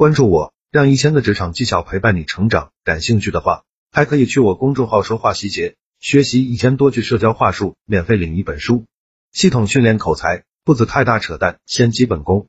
[0.00, 2.70] 关注我，让一千个职场技巧陪伴你成长。
[2.84, 8.86] 感兴趣的话，还可以去我公众号说话细节，学习一千多句社交话术，免费领一本书。
[9.30, 12.46] 系统训练口才，步子太大扯淡，先基本功。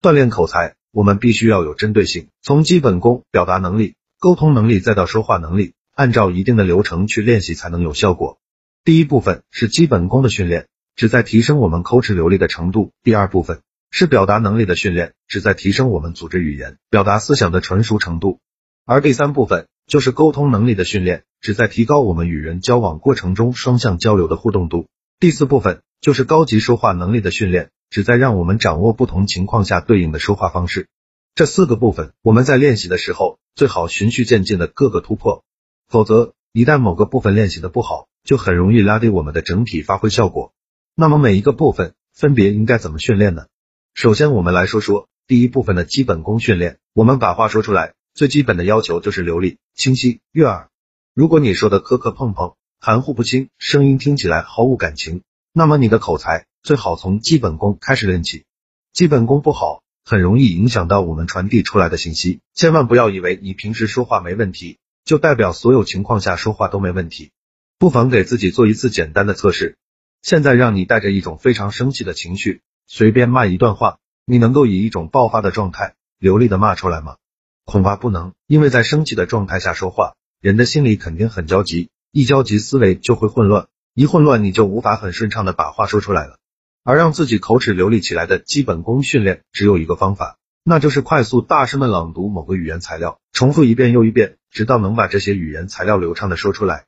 [0.00, 8.38] 锻炼口才，我们必须要有针对性，从基本功、表达能力、沟通能力，再到说话能力，按照一定的流程去练习才能有效果。
[8.82, 12.92] 第一部分是基本功的训练，旨在提升我们口齿流利的程度。
[13.02, 13.60] 第二部分。
[13.96, 18.40] 是表达能力的训练，旨在提升我们组织语言、表达思想的纯熟程度；
[18.84, 24.86] 而第三部分就是沟通能力的训练，旨在提高我们与人交往过程中双向交流的互动度；
[25.20, 30.88] 第四部分就是高级说话能力的训练，旨在让我们掌握不同情况下对应的说话方式。
[31.36, 35.44] 这四个部分，我们在练习的时候最好循序渐进的各个突破，
[35.86, 40.52] 否则一旦某个部分练习的不好，就很容易拉低我们的整体发挥效果。
[40.96, 43.46] 那么每一个部分分别应该怎么训练呢？
[43.94, 46.78] 首先，我们来说说第一部分的基本功训练。
[46.94, 50.68] 我们把话说出来，最基本的要求就是流利、清晰、悦耳。
[51.14, 58.44] 如果你说的磕磕碰碰、含糊不清，声音听起来毫无感情，那么你的口才最好从基本功开始练起。
[58.92, 62.40] 基本功不好，很容易影响到我们传递出来的信息。
[62.52, 67.30] 千万不要以为你平时说话没问题，就代表所有情况下说话都没问题。
[67.78, 69.76] 不妨给自己做一次简单的测试。
[70.20, 72.60] 现在让你带着一种非常生气的情绪。
[72.86, 77.16] 随便骂一段话，你能够以一种爆发的状态流利的骂出来吗？
[77.64, 86.38] 恐怕不能，因为在生气的状态下说话，人的心里肯定很焦急，一焦急思维就会混乱，一混乱你就无法很顺畅的把话说出来了。
[86.82, 96.84] 而让自己口齿流利起来的基本功训练只有一个方法，那就是快速大声的朗读某个语言材料，重复一遍又一遍，直到能把这些语言材料流畅的说出来。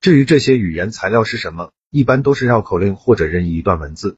[0.00, 4.16] 至于这些语言材料是什么，一般都是绕口令或者任意一段文字。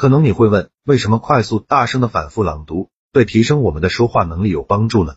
[0.00, 5.16] 可能你会问，为什么快速大声的反复朗读对提升我们的说话能力有帮助呢？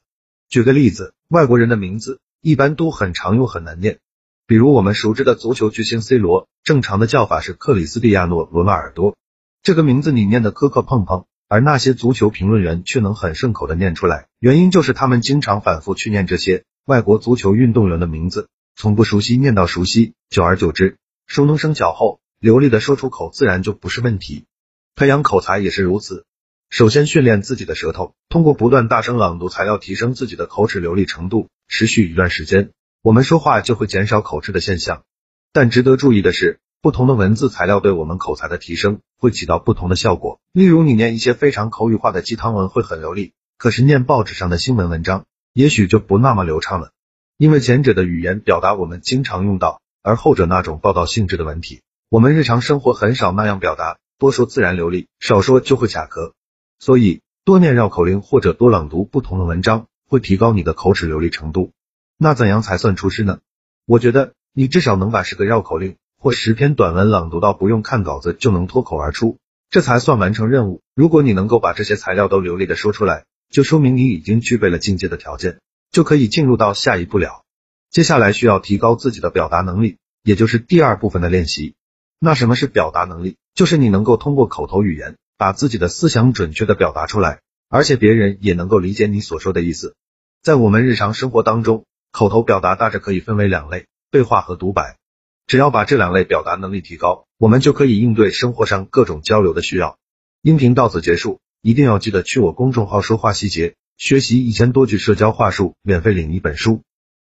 [0.50, 4.00] 举个例子，外国人的名字一般都很长又很难念，
[4.46, 9.16] 比如我们熟知的足球巨星 C 罗，正常的叫法是克里斯蒂亚诺·罗纳尔多，
[9.62, 24.44] 这个名字你念的磕磕碰碰，而那些足球评论员却能很顺口的念出来，原因就是他们经常反复去念这些外国足球运动员的名字，从不熟悉念到熟悉，久而久之，熟能生巧后，流利的说出口自然就不是问题。
[24.96, 26.24] 培养口才也是如此，
[26.70, 32.70] 首先训练自己的舌头，通过不断大声朗读材料提升自己的口齿流利程度，持续一段时间，
[33.02, 35.04] 我们说话就会减少口吃的现象。
[35.52, 40.40] 但值得注意的是，不同的文字材料对我们口才的提升会起到不同的效果。
[40.52, 46.92] 例如，你念一些非常口语化的鸡汤文会很流利，可是念报纸上的新闻文章也许就不那么流畅了，
[47.38, 53.98] 因为前者的语言表达我们经常用到，而后者那种报道性质的文体，我们日常生活很少那样表达。
[54.24, 56.34] 多说自然流利，少说就会卡壳。
[56.80, 61.74] 所以多念绕口令或者多朗读不同的文章，会提高你的口齿流利程度。
[62.18, 63.40] 那怎样才算出师呢？
[63.86, 69.40] 我觉得你至少能把十个绕口令或十篇短文朗读到不用看稿子就能脱口而出，
[69.70, 70.82] 这才算完成任务。
[70.96, 75.60] 如果你能够把这些材料都流利的说出来，就说明你已经具备了进阶的条件，
[75.92, 77.44] 就可以进入到下一步了。
[77.90, 81.76] 接下来需要提高自己的表达能力，也就是第二部分的练习。
[82.26, 83.36] 那什么是表达能力？
[83.54, 89.98] 就是你能够通过口头语言把自己的思想准确的表达出来，而且别人也能够理解你所说的意思。
[90.42, 94.96] 在我们日常生活当中，口头表达大致可以分为两类：对话和独白。
[95.48, 99.98] 只要把这两类表达能力提高，我们就可以应对生活上各种交流的需要。
[100.42, 106.84] 音频到此结束，一定要记得去我公众号说话细节，学习一千多句社交话术，免费领一本书。